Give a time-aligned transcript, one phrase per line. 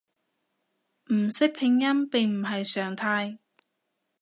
[1.13, 3.37] 唔識拼音並唔係常態